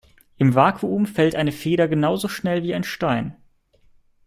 Im 0.39 0.55
Vakuum 0.55 1.05
fällt 1.05 1.35
eine 1.35 1.51
Feder 1.51 1.87
genauso 1.87 2.27
schnell 2.27 2.63
wie 2.63 2.73
ein 2.73 2.83
Stein. 2.83 3.35